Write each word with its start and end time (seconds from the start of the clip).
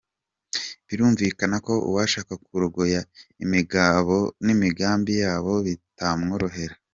Birumvikana 0.87 1.57
ko 1.65 1.73
uwashaka 1.89 2.33
kurogoya 2.45 3.01
imigabo 3.43 4.15
n’imigambi 4.45 5.13
yabo 5.23 5.53
bitamworohera. 5.65 6.75